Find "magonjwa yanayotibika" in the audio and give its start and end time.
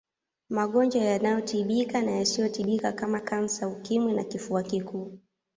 0.49-2.01